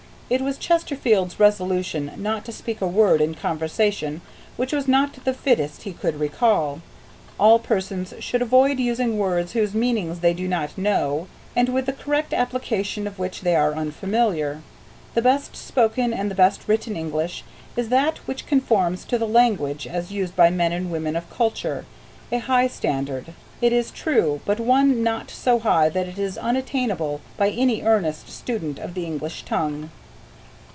[0.33, 4.21] It was Chesterfield's resolution not to speak a word in conversation
[4.55, 6.79] which was not the fittest he could recall.
[7.37, 11.91] All persons should avoid using words whose meanings they do not know, and with the
[11.91, 14.61] correct application of which they are unfamiliar.
[15.15, 17.43] The best spoken and the best written English
[17.75, 21.83] is that which conforms to the language as used by men and women of culture
[22.31, 27.19] a high standard, it is true, but one not so high that it is unattainable
[27.35, 29.89] by any earnest student of the English tongue.